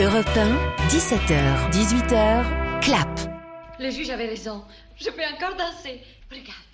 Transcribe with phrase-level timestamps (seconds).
[0.00, 3.08] Europe 1, 17h, 18h, clap.
[3.80, 4.62] Le juge avait raison.
[4.96, 6.00] Je peux encore danser.
[6.30, 6.68] Regarde.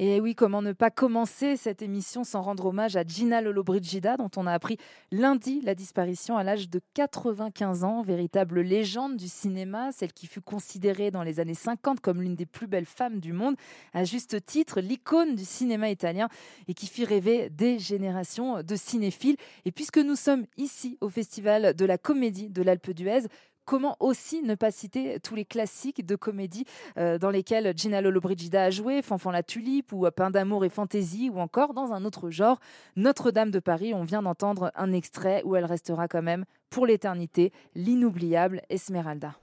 [0.00, 4.30] Et oui, comment ne pas commencer cette émission sans rendre hommage à Gina Lollobrigida, dont
[4.36, 4.76] on a appris
[5.10, 10.40] lundi la disparition à l'âge de 95 ans, véritable légende du cinéma, celle qui fut
[10.40, 13.56] considérée dans les années 50 comme l'une des plus belles femmes du monde,
[13.92, 16.28] à juste titre l'icône du cinéma italien
[16.68, 19.36] et qui fit rêver des générations de cinéphiles.
[19.64, 23.26] Et puisque nous sommes ici au Festival de la Comédie de l'Alpe d'Huez,
[23.68, 26.64] Comment aussi ne pas citer tous les classiques de comédie
[26.96, 31.28] euh, dans lesquels Gina Lollobrigida a joué, Fanfan la Tulipe ou Pain d'amour et fantaisie
[31.28, 32.60] ou encore dans un autre genre,
[32.96, 33.92] Notre-Dame de Paris.
[33.92, 39.34] On vient d'entendre un extrait où elle restera quand même pour l'éternité l'inoubliable Esmeralda.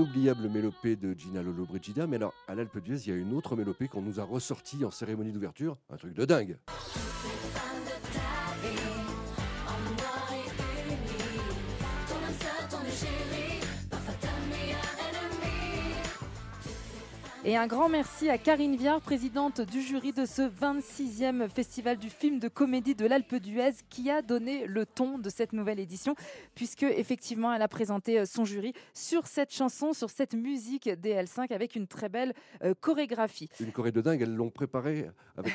[0.00, 2.06] Inoubliable mélopée de Gina Lolo Brigida.
[2.06, 4.82] Mais alors, à l'Alpe d'Huez, il y a une autre mélopée qu'on nous a ressortie
[4.82, 5.76] en cérémonie d'ouverture.
[5.90, 6.56] Un truc de dingue.
[17.42, 22.10] Et un grand merci à Karine Viard, présidente du jury de ce 26e festival du
[22.10, 26.14] film de comédie de l'Alpe d'Huez, qui a donné le ton de cette nouvelle édition,
[26.54, 31.50] puisque effectivement elle a présenté euh, son jury sur cette chanson, sur cette musique DL5
[31.54, 33.48] avec une très belle euh, chorégraphie.
[33.58, 35.08] Une choré de dingue, elles l'ont préparée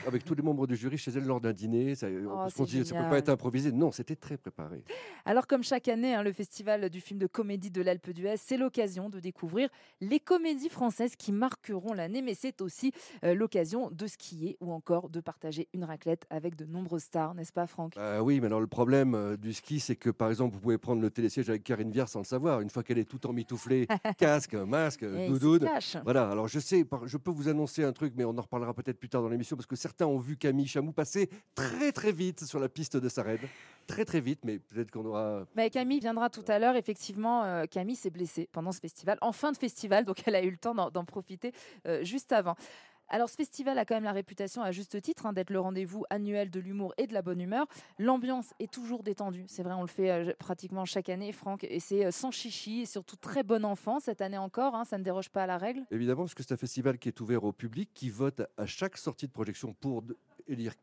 [0.08, 1.94] avec, tous les membres du jury chez elle lors d'un dîner.
[1.94, 3.72] Ça, oh, on dit, ça ne peut pas être improvisé.
[3.72, 4.84] Non, c'était très préparé.
[5.24, 8.58] Alors comme chaque année, hein, le festival du film de comédie de l'Alpe d'Huez, c'est
[8.58, 9.70] l'occasion de découvrir
[10.02, 11.32] les comédies françaises qui
[11.94, 12.92] l'année, mais c'est aussi
[13.24, 17.68] l'occasion de skier ou encore de partager une raclette avec de nombreuses stars, n'est-ce pas
[17.68, 17.98] Franck?
[17.98, 21.02] Euh, Oui, mais alors le problème du ski, c'est que par exemple, vous pouvez prendre
[21.02, 23.88] le télésiège avec Karine Viard sans le savoir, une fois qu'elle est tout emmitouflée,
[24.18, 25.68] casque, masque, doudoune.
[26.04, 28.98] Voilà, alors je sais, je peux vous annoncer un truc, mais on en reparlera peut-être
[29.00, 32.46] plus tard dans l'émission, parce que certains ont vu Camille Chamou passer très très vite
[32.46, 33.42] sur la piste de Sarède.
[33.88, 35.46] Très très vite, mais peut-être qu'on aura...
[35.56, 39.52] Mais Camille viendra tout à l'heure, effectivement, Camille s'est blessée pendant ce festival, en fin
[39.52, 41.52] de festival, donc elle a eu le temps d'en profiter
[41.88, 42.56] euh, juste avant.
[43.08, 46.06] Alors ce festival a quand même la réputation, à juste titre, hein, d'être le rendez-vous
[46.10, 47.68] annuel de l'humour et de la bonne humeur.
[48.00, 49.46] L'ambiance est toujours détendue.
[49.48, 51.66] C'est vrai, on le fait euh, pratiquement chaque année, Franck.
[51.66, 54.74] Et c'est euh, sans chichi et surtout très bon enfant cette année encore.
[54.74, 55.86] Hein, ça ne déroge pas à la règle.
[55.92, 58.98] Évidemment, parce que c'est un festival qui est ouvert au public, qui vote à chaque
[58.98, 60.04] sortie de projection pour
[60.48, 60.74] élire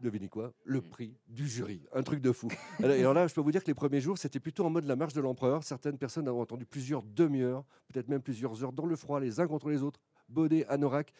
[0.00, 0.52] devinez quoi?
[0.64, 0.88] Le mm.
[0.88, 1.82] prix du jury.
[1.92, 2.48] Un truc de fou.
[2.80, 4.86] Et alors là, je peux vous dire que les premiers jours, c'était plutôt en mode
[4.86, 5.64] la marche de l'empereur.
[5.64, 9.46] Certaines personnes ont entendu plusieurs demi-heures, peut-être même plusieurs heures dans le froid, les uns
[9.46, 11.12] contre les autres, bonnet, anorak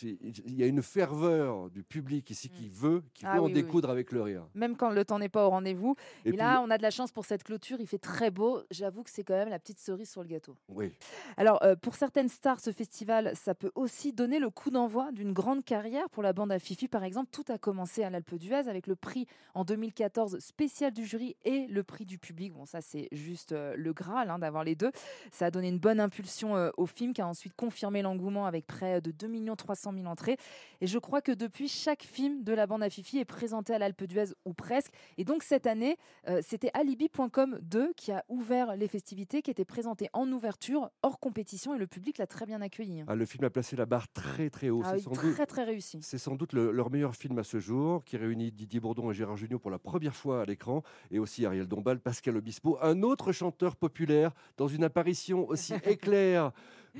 [0.00, 2.72] il y a une ferveur du public ici qui mm.
[2.72, 4.46] veut, qui ah veut en découdre avec le rire.
[4.54, 5.96] Même quand le temps n'est pas au rendez-vous.
[6.24, 7.78] Et, là, on a de la chance pour cette clôture.
[7.80, 8.62] Il fait très beau.
[8.70, 10.56] J'avoue que c'est quand même la petite cerise sur le gâteau.
[10.68, 10.92] Oui.
[11.36, 15.32] Alors, euh, pour certaines stars, ce festival, ça peut aussi donner le coup d'envoi d'une
[15.32, 16.08] grande carrière.
[16.10, 18.96] Pour la bande à Fifi, par exemple, tout a commencé à l'Alpe d'Huez avec le
[18.96, 22.52] prix en 2014 spécial du jury et le prix du public.
[22.54, 24.90] Bon, ça, c'est juste euh, le Graal hein, d'avoir les deux.
[25.30, 28.66] Ça a donné une bonne impulsion euh, au film qui a ensuite confirmé l'engouement avec
[28.66, 30.36] près de 2 300 000 entrées.
[30.80, 33.78] Et je crois que depuis, chaque film de la bande à Fifi est présenté à
[33.78, 34.92] l'Alpe d'Huez ou presque.
[35.16, 35.96] Et donc cette année,
[36.28, 41.18] euh, c'était Alibi.com 2 qui a ouvert les festivités, qui étaient présentées en ouverture, hors
[41.18, 43.04] compétition, et le public l'a très bien accueilli.
[43.06, 44.82] Ah, le film a placé la barre très très haut.
[44.84, 45.98] Ah, très très réussi.
[46.02, 49.36] C'est sans doute leur meilleur film à ce jour, qui réunit Didier Bourdon et Gérard
[49.36, 53.32] Jugnot pour la première fois à l'écran, et aussi Ariel Dombal, Pascal Obispo, un autre
[53.32, 56.52] chanteur populaire dans une apparition aussi éclair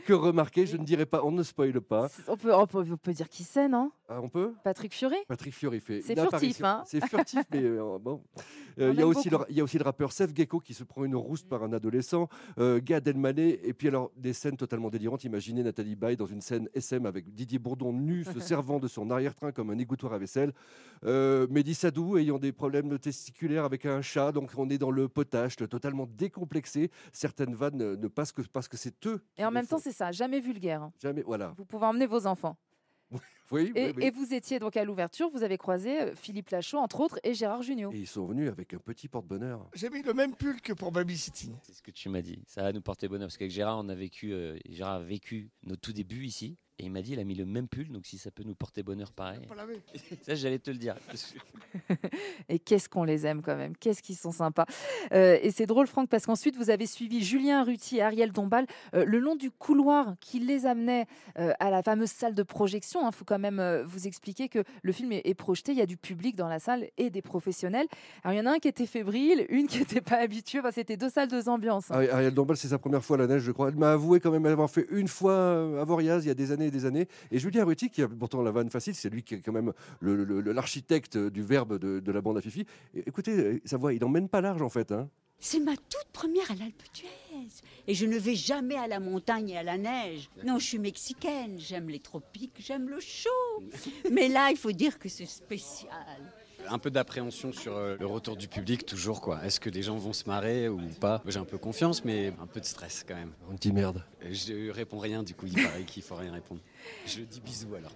[0.06, 0.66] que remarquer.
[0.66, 2.08] Je ne dirais pas, on ne spoile pas.
[2.28, 3.90] On peut, on peut, on peut dire qui c'est, non?
[4.08, 4.54] Ah, On peut?
[4.64, 6.00] Patrick Fiori Patrick Fiori fait.
[6.00, 8.22] C'est furtif, hein C'est furtif, mais euh, bon.
[8.78, 10.84] Euh, il y, a aussi le, y a aussi le rappeur Seth Gecko qui se
[10.84, 12.28] prend une rouste par un adolescent.
[12.58, 15.24] Euh, Gad Elmaleh, et puis alors des scènes totalement délirantes.
[15.24, 19.10] Imaginez Nathalie Baye dans une scène SM avec Didier Bourdon nu se servant de son
[19.10, 20.52] arrière-train comme un égouttoir à vaisselle.
[21.04, 24.32] Euh, Mehdi Sadou ayant des problèmes testiculaires avec un chat.
[24.32, 26.90] Donc on est dans le potage, totalement décomplexé.
[27.12, 29.22] Certaines vannes ne, passent que parce que c'est eux.
[29.36, 30.82] Et en même temps, c'est ça, jamais vulgaire.
[30.82, 30.92] Hein.
[31.00, 31.54] Jamais, voilà.
[31.56, 32.56] Vous pouvez emmener vos enfants.
[33.52, 37.00] Oui, et, et, vous étiez donc à l'ouverture, vous avez croisé euh, Philippe Lachaud, entre
[37.00, 37.92] autres, et Gérard Junior.
[37.92, 39.68] Et ils sont venus avec un petit porte-bonheur.
[39.74, 41.54] J'ai mis le même pull que pour Babysitting.
[41.62, 42.42] C'est ce que tu m'as dit.
[42.46, 45.50] Ça va nous porter bonheur parce qu'avec Gérard, on a vécu, euh, Gérard a vécu
[45.64, 46.56] nos tout débuts ici.
[46.82, 48.56] Et il m'a dit, il a mis le même pull, donc si ça peut nous
[48.56, 49.38] porter bonheur pareil.
[50.22, 50.96] ça, j'allais te le dire.
[52.48, 54.66] et qu'est-ce qu'on les aime quand même, qu'est-ce qu'ils sont sympas.
[55.12, 58.66] Euh, et c'est drôle, Franck, parce qu'ensuite, vous avez suivi Julien Ruti et Ariel Dombal
[58.94, 61.06] euh, le long du couloir qui les amenait
[61.38, 63.02] euh, à la fameuse salle de projection.
[63.02, 63.12] Il hein.
[63.12, 66.34] faut quand même vous expliquer que le film est, projeté, il y a du public
[66.34, 67.86] dans la salle et des professionnels.
[68.24, 70.58] Alors, il y en a un qui était fébrile, une qui n'était pas habituée.
[70.58, 71.92] Enfin, C'était deux salles, deux ambiances.
[71.92, 72.06] Hein.
[72.10, 73.68] Ah Ariel Dombal, c'est sa première fois à la neige, je crois.
[73.68, 76.50] Elle m'a avoué quand même avoir fait une fois à Voriaz il y a des
[76.50, 77.06] années et des années.
[77.30, 79.72] Et Julien Ruti, qui a pourtant la vanne facile, c'est lui qui est quand même
[80.00, 82.66] l'architecte du verbe de, la bande à Fifi.
[82.94, 84.92] écoutez, sa voix, il n'emmène pas large en fait.
[84.92, 85.08] Hein.
[85.44, 87.48] C'est ma toute première à l'Alpe d'Huez.
[87.88, 90.30] Et je ne vais jamais à la montagne et à la neige.
[90.44, 93.30] Non, je suis mexicaine, j'aime les tropiques, j'aime le chaud.
[94.12, 95.90] Mais là, il faut dire que c'est spécial.
[96.68, 99.44] Un peu d'appréhension sur euh, le retour du public, toujours quoi.
[99.44, 101.22] Est-ce que des gens vont se marrer ou pas?
[101.26, 103.32] J'ai un peu confiance, mais un peu de stress quand même.
[103.50, 104.04] On dit merde.
[104.30, 106.60] Je réponds rien, du coup, il paraît qu'il faut rien répondre.
[107.06, 107.92] Je dis bisous alors.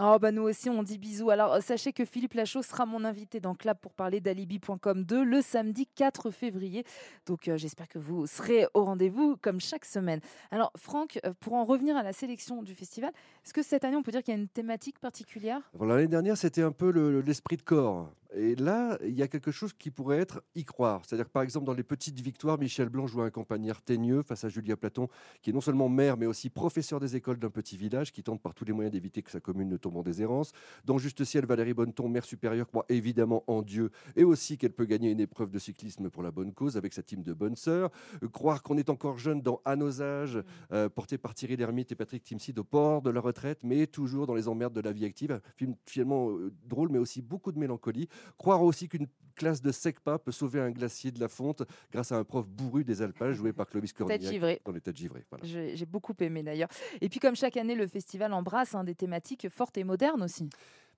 [0.00, 1.28] Oh bah nous aussi on dit bisous.
[1.28, 5.42] Alors sachez que Philippe Lachaud sera mon invité dans Clap pour parler d'alibi.com 2 le
[5.42, 6.84] samedi 4 février.
[7.26, 10.20] Donc euh, j'espère que vous serez au rendez-vous comme chaque semaine.
[10.50, 13.12] Alors Franck, euh, pour en revenir à la sélection du festival,
[13.44, 15.60] est-ce que cette année on peut dire qu'il y a une thématique particulière?
[15.78, 16.88] L'année dernière c'était un peu
[17.20, 18.08] l'esprit de corps.
[18.34, 21.02] Et là, il y a quelque chose qui pourrait être y croire.
[21.04, 24.44] C'est-à-dire que par exemple, dans les petites victoires, Michel Blanc joue un campagnard teigneux face
[24.44, 25.08] à Julia Platon,
[25.42, 28.40] qui est non seulement maire, mais aussi professeur des écoles d'un petit village, qui tente
[28.40, 30.52] par tous les moyens d'éviter que sa commune ne tombe en déshérence.
[30.84, 34.84] Dans Juste Ciel, Valérie Bonneton, mère supérieure, croit évidemment en Dieu et aussi qu'elle peut
[34.84, 37.90] gagner une épreuve de cyclisme pour la bonne cause avec sa team de bonnes sœurs.
[38.32, 40.42] Croire qu'on est encore jeune dans À nos âges, mm.
[40.72, 44.26] euh, porté par Thierry Lhermitte et Patrick Timsit au port de la retraite, mais toujours
[44.26, 45.32] dans les emmerdes de la vie active.
[45.32, 48.08] Un film finalement euh, drôle, mais aussi beaucoup de mélancolie.
[48.38, 52.16] Croire aussi qu'une classe de SECPA peut sauver un glacier de la fonte grâce à
[52.16, 55.24] un prof bourru des alpages joué par Clovis Cornillac dans les têtes givrées.
[55.42, 56.68] J'ai beaucoup aimé d'ailleurs.
[57.00, 60.48] Et puis comme chaque année, le festival embrasse hein, des thématiques fortes et modernes aussi.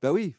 [0.03, 0.35] Bah oui,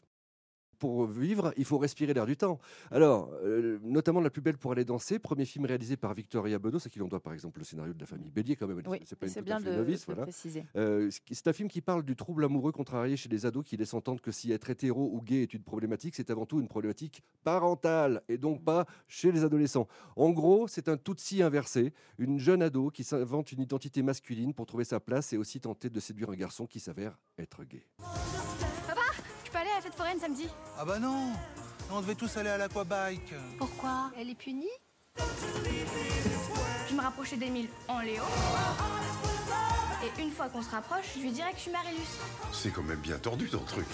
[0.78, 2.58] pour vivre, il faut respirer l'air du temps.
[2.90, 6.86] Alors, euh, notamment La plus belle pour aller danser, premier film réalisé par Victoria Bedos,
[6.86, 8.82] à qui l'on doit par exemple le scénario de la famille Bélier quand même.
[8.86, 10.26] Oui, c'est pas une bien de, novice, voilà.
[10.76, 13.94] Euh, c'est un film qui parle du trouble amoureux contrarié chez les ados, qui laisse
[13.94, 17.22] entendre que si être hétéro ou gay est une problématique, c'est avant tout une problématique
[17.44, 19.86] parentale et donc pas chez les adolescents.
[20.16, 24.66] En gros, c'est un Tutsi inversé, une jeune ado qui s'invente une identité masculine pour
[24.66, 27.84] trouver sa place et aussi tenter de séduire un garçon qui s'avère être gay
[29.96, 30.48] foraine samedi
[30.78, 31.32] Ah bah non
[31.90, 33.34] On devait tous aller à l'aquabike.
[33.58, 34.68] Pourquoi Elle est punie
[35.16, 38.22] Je me rapprochais d'Emile en Léo.
[40.04, 42.20] Et une fois qu'on se rapproche, je lui dirais que je suis Marilus.
[42.52, 43.86] C'est quand même bien tordu ton truc.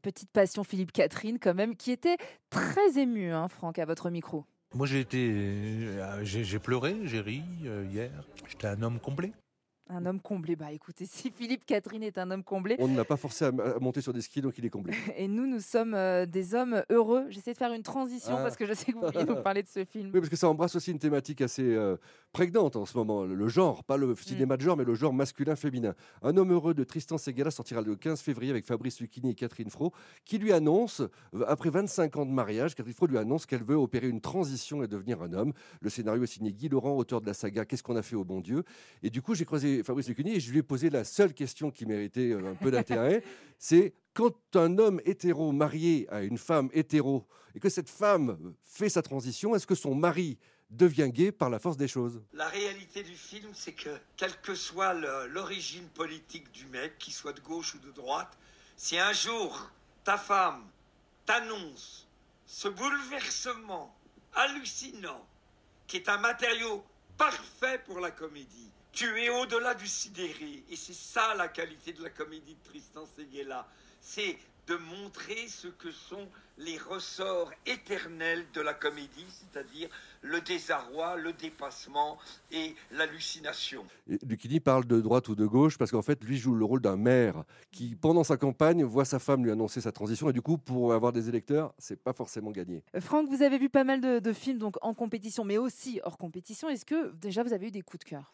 [0.00, 2.16] Petite passion Philippe Catherine quand même, qui était
[2.50, 4.44] très ému, hein, Franck, à votre micro.
[4.74, 8.10] Moi j'ai été, euh, j'ai pleuré, j'ai ri euh, hier.
[8.48, 9.32] J'étais un homme complet.
[9.90, 10.56] Un homme comblé.
[10.56, 12.76] Bah écoutez, si Philippe Catherine est un homme comblé.
[12.78, 14.94] On ne l'a pas forcé à, monter sur des skis, donc il est comblé.
[15.16, 17.26] Et nous, nous sommes euh, des hommes heureux.
[17.28, 18.42] J'essaie de faire une transition ah.
[18.42, 20.10] parce que je sais que vous vouliez nous parler de ce film.
[20.14, 21.96] Oui, parce que ça embrasse aussi une thématique assez euh,
[22.32, 23.24] prégnante en ce moment.
[23.24, 24.16] Le genre, pas le mm.
[24.16, 25.94] cinéma de genre, mais le genre masculin-féminin.
[26.22, 29.68] Un homme heureux de Tristan Segala sortira le 15 février avec Fabrice Lucchini et Catherine
[29.68, 29.92] Fro,
[30.24, 31.02] qui lui annonce,
[31.46, 34.88] après 25 ans de mariage, Catherine Fro lui annonce qu'elle veut opérer une transition et
[34.88, 35.52] devenir un homme.
[35.80, 38.24] Le scénario est signé Guy Laurent, auteur de la saga Qu'est-ce qu'on a fait au
[38.24, 38.64] bon Dieu?
[39.02, 39.44] Et du coup, j'ai
[39.82, 42.70] Fabrice Lucchini et je lui ai posé la seule question qui méritait euh, un peu
[42.70, 43.22] d'intérêt,
[43.58, 48.88] c'est quand un homme hétéro marié à une femme hétéro et que cette femme fait
[48.88, 50.38] sa transition, est-ce que son mari
[50.70, 52.22] devient gay par la force des choses?
[52.32, 54.94] La réalité du film, c'est que quelle que soit
[55.28, 58.36] l'origine politique du mec, qu'il soit de gauche ou de droite,
[58.76, 59.70] si un jour
[60.04, 60.64] ta femme
[61.26, 62.06] t'annonce
[62.46, 63.94] ce bouleversement
[64.34, 65.26] hallucinant,
[65.86, 66.84] qui est un matériau
[67.16, 70.64] parfait pour la comédie, tu es au-delà du sidéré.
[70.70, 73.66] Et c'est ça la qualité de la comédie de Tristan Seguela.
[74.00, 76.28] C'est de montrer ce que sont
[76.58, 79.88] les ressorts éternels de la comédie, c'est-à-dire
[80.22, 82.16] le désarroi, le dépassement
[82.52, 83.84] et l'hallucination.
[84.06, 86.96] Lucchini parle de droite ou de gauche parce qu'en fait, lui joue le rôle d'un
[86.96, 90.56] maire qui, pendant sa campagne, voit sa femme lui annoncer sa transition et du coup,
[90.56, 92.82] pour avoir des électeurs, c'est pas forcément gagné.
[93.00, 96.68] Franck, vous avez vu pas mal de, films donc en compétition, mais aussi hors compétition.
[96.68, 98.32] Est-ce que déjà vous avez eu des coups de cœur?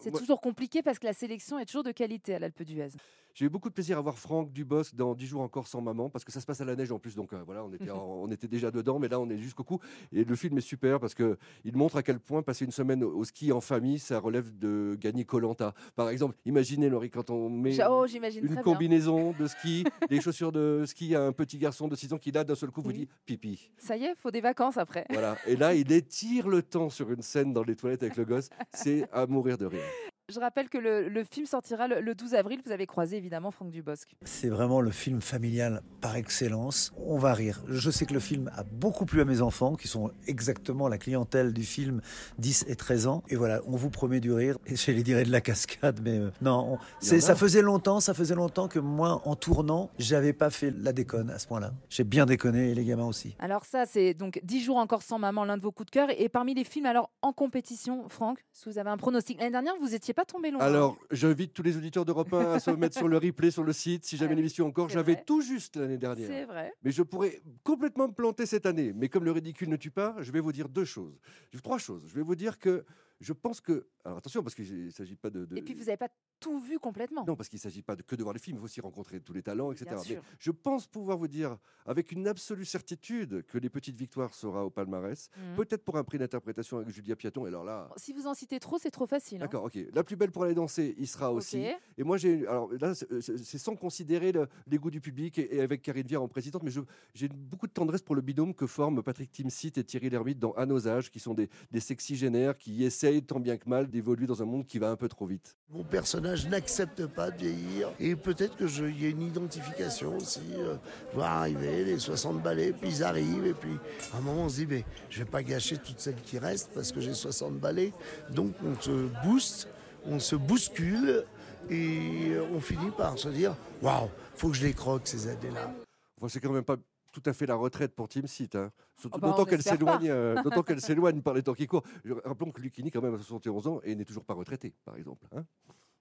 [0.00, 2.88] C'est toujours compliqué parce que la sélection est toujours de qualité à l'Alpe d'Huez.
[3.34, 6.10] J'ai eu beaucoup de plaisir à voir Franck Dubosc dans 10 jours encore sans maman,
[6.10, 7.90] parce que ça se passe à la neige en plus, donc euh, voilà, on était,
[7.90, 9.78] on était déjà dedans, mais là on est jusqu'au cou.
[10.12, 11.36] Et le film est super parce qu'il
[11.74, 15.24] montre à quel point passer une semaine au, ski en famille, ça relève de gagner
[15.24, 15.74] Colanta.
[15.96, 20.84] Par exemple, imaginez Laurie, quand on met oh, une combinaison de ski, des chaussures de
[20.86, 23.08] ski à un petit garçon de 6 ans qui là d'un seul coup vous dit
[23.24, 23.70] pipi.
[23.78, 25.06] Ça y est, faut des vacances après.
[25.10, 25.36] Voilà.
[25.46, 28.50] Et là, il étire le temps sur une scène dans les toilettes avec le gosse.
[28.72, 29.80] C'est à mourir de rire.
[30.28, 32.60] Je rappelle que le, le film sortira le, le 12 avril.
[32.64, 34.14] Vous avez croisé évidemment Franck Dubosc.
[34.22, 36.92] C'est vraiment le film familial par excellence.
[36.96, 37.60] On va rire.
[37.68, 40.96] Je sais que le film a beaucoup plu à mes enfants, qui sont exactement la
[40.96, 42.00] clientèle du film
[42.38, 43.24] 10 et 13 ans.
[43.28, 44.58] Et voilà, on vous promet du rire.
[44.66, 48.14] Et j'allais dire de la cascade, mais euh, non, on- c'est- ça faisait longtemps, ça
[48.14, 51.72] faisait longtemps que moi, en tournant, j'avais pas fait la déconne à ce point-là.
[51.90, 53.34] J'ai bien déconné et les gamins aussi.
[53.40, 56.08] Alors ça, c'est donc 10 jours encore sans maman, l'un de vos coups de cœur.
[56.16, 59.38] Et parmi les films alors en compétition, Franck, si vous avez un pronostic?
[59.40, 60.60] L'année dernière, vous pas tombé loin.
[60.60, 63.72] Alors, j'invite tous les auditeurs d'Europe 1 à se mettre sur le replay, sur le
[63.72, 64.88] site, si jamais l'émission encore.
[64.88, 66.28] J'avais tout juste l'année dernière.
[66.28, 66.72] C'est vrai.
[66.82, 68.92] Mais je pourrais complètement me planter cette année.
[68.94, 71.18] Mais comme le ridicule ne tue pas, je vais vous dire deux choses.
[71.62, 72.04] Trois choses.
[72.08, 72.84] Je vais vous dire que
[73.22, 73.86] je pense que.
[74.04, 75.44] Alors attention, parce qu'il ne s'agit pas de.
[75.44, 76.08] de- Et puis vous n'avez pas
[76.40, 77.24] tout vu complètement.
[77.26, 78.80] Non, parce qu'il ne s'agit pas de, que de voir les films, il faut aussi
[78.80, 79.86] rencontrer tous les talents, etc.
[79.90, 80.22] Bien Mais sûr.
[80.40, 84.70] je pense pouvoir vous dire, avec une absolue certitude, que Les Petites Victoires sera au
[84.70, 85.30] palmarès.
[85.36, 85.56] Mhm.
[85.56, 87.44] Peut-être pour un prix d'interprétation avec Julia Piaton.
[87.46, 87.88] Et alors là.
[87.96, 89.38] Si vous en citez trop, c'est trop facile.
[89.38, 89.44] hein.
[89.46, 89.78] D'accord, ok.
[89.94, 91.64] La plus belle pour aller danser, il sera aussi.
[91.96, 92.46] Et moi, j'ai.
[92.48, 96.22] Alors là, c'est- sans considérer le- les goûts du public et, et avec Karine Viard
[96.22, 96.72] en présidente, mais
[97.14, 100.52] j'ai beaucoup de tendresse pour le binôme que forment Patrick Timsit et Thierry Lhermitte dans
[100.52, 102.84] À nos âges, qui sont des, des sexygénaires qui
[103.20, 105.56] tant bien que mal d'évoluer dans un monde qui va un peu trop vite.
[105.68, 110.40] Mon personnage n'accepte pas de vieillir et peut-être que je- y une identification aussi.
[110.54, 110.76] euh,
[111.12, 113.76] voir arriver les 60 balais, puis ils arrivent et puis
[114.14, 116.70] à un moment on se dit mais je vais pas gâcher toutes celles qui restent
[116.74, 117.92] parce que j'ai 60 balais.
[118.30, 119.68] Donc on se booste,
[120.06, 121.24] on se bouscule
[121.70, 125.72] et on finit par se dire waouh, faut que je les croque ces années-là.
[126.20, 126.76] Enfin, c'est quand même pas
[127.12, 128.56] tout à fait la retraite pour Tim Sit.
[128.56, 128.72] Hein.
[128.94, 131.66] Surtout Ah bah, d'autant on qu'elle s'éloigne, euh, d'autant qu'elle s'éloigne par les temps qui
[131.66, 131.84] courent.
[132.24, 135.26] Rappelons que Lucini quand même a 71 ans et n'est toujours pas retraité, par exemple.
[135.36, 135.44] hein.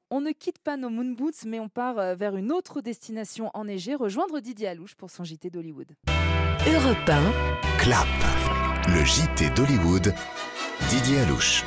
[0.10, 3.50] On ne quitte pas nos moon boots, mais on part euh, vers une autre destination
[3.54, 5.94] enneigée, rejoindre Didier Alouche pour son JT d'Hollywood.
[6.68, 8.08] Europe 1, Clap,
[8.90, 10.14] le JT d'Hollywood,
[10.90, 11.64] Didier Alouche.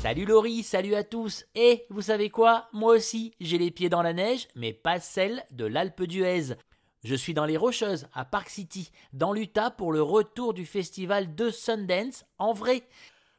[0.00, 1.44] Salut Laurie, salut à tous.
[1.54, 2.68] Et vous savez quoi?
[2.72, 6.54] Moi aussi, j'ai les pieds dans la neige, mais pas celle de l'Alpe d'Huez.
[7.02, 11.34] Je suis dans les Rocheuses, à Park City, dans l'Utah pour le retour du festival
[11.34, 12.82] de Sundance en vrai.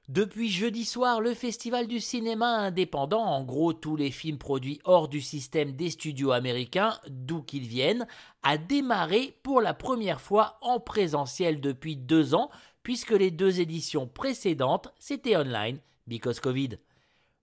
[0.09, 5.07] Depuis jeudi soir, le festival du cinéma indépendant, en gros tous les films produits hors
[5.07, 8.07] du système des studios américains, d'où qu'ils viennent,
[8.41, 12.49] a démarré pour la première fois en présentiel depuis deux ans,
[12.81, 15.77] puisque les deux éditions précédentes, c'était online,
[16.07, 16.79] because Covid.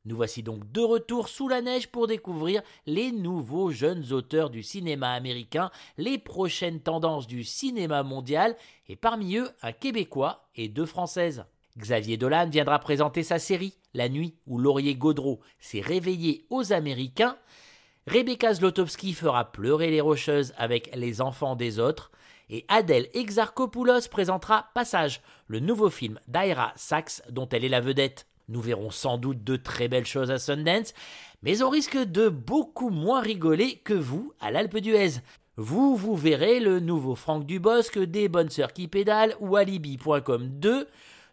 [0.09, 4.63] Nous voici donc de retour sous la neige pour découvrir les nouveaux jeunes auteurs du
[4.63, 8.57] cinéma américain, les prochaines tendances du cinéma mondial,
[8.89, 11.45] et parmi eux un Québécois et deux Françaises.
[11.77, 17.37] Xavier Dolan viendra présenter sa série La nuit où Laurier Gaudreau s'est réveillé aux Américains.
[18.07, 22.11] Rebecca Zlotowski fera pleurer les rocheuses avec Les enfants des autres.
[22.49, 28.27] Et Adèle Exarchopoulos présentera Passage, le nouveau film d'Aira Sachs dont elle est la vedette.
[28.49, 30.95] Nous verrons sans doute de très belles choses à Sundance,
[31.43, 35.21] mais on risque de beaucoup moins rigoler que vous à l'Alpe d'Huez.
[35.57, 40.89] Vous, vous verrez le nouveau Franck Dubosc des Bonnes Sœurs qui pédalent ou Alibi.com 2.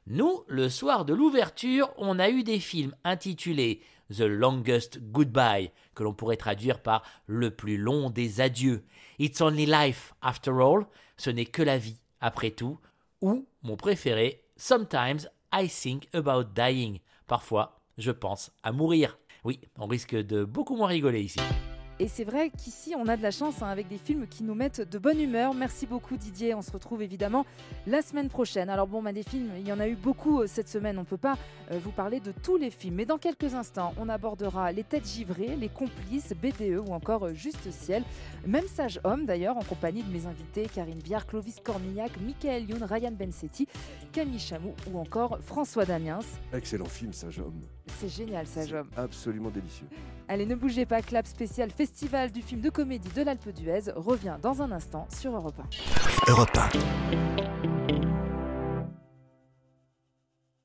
[0.07, 3.81] Nous, le soir de l'ouverture, on a eu des films intitulés
[4.13, 8.83] The Longest Goodbye, que l'on pourrait traduire par Le plus long des adieux,
[9.19, 10.85] It's Only Life After All,
[11.17, 12.79] ce n'est que la vie après tout,
[13.21, 19.17] ou mon préféré, Sometimes I Think About Dying, parfois je pense à mourir.
[19.45, 21.39] Oui, on risque de beaucoup moins rigoler ici.
[21.97, 24.53] Et c'est vrai qu'ici, on a de la chance hein, avec des films qui nous
[24.53, 25.53] mettent de bonne humeur.
[25.53, 26.53] Merci beaucoup Didier.
[26.53, 27.45] On se retrouve évidemment
[27.87, 28.69] la semaine prochaine.
[28.69, 30.97] Alors bon, bah, des films, il y en a eu beaucoup euh, cette semaine.
[30.97, 31.37] On ne peut pas
[31.71, 32.95] euh, vous parler de tous les films.
[32.95, 37.33] Mais dans quelques instants, on abordera Les Têtes Givrées, Les Complices, BDE ou encore euh,
[37.33, 38.03] Juste Ciel.
[38.45, 42.83] Même Sage Homme d'ailleurs, en compagnie de mes invités Karine Viard, Clovis Cornillac, Michael Youn,
[42.83, 43.69] Ryan Bensetti,
[44.11, 46.19] Camille Chamou ou encore François Damiens.
[46.51, 47.61] Excellent film, Sage Homme.
[47.87, 48.89] C'est génial Sage Homme.
[48.97, 49.87] Absolument délicieux.
[50.27, 54.37] Allez, ne bougez pas, Clap spécial Festival du film de comédie de l'Alpe d'Huez revient
[54.41, 55.59] dans un instant sur Europe
[56.27, 56.31] 1.
[56.31, 57.54] Europe 1.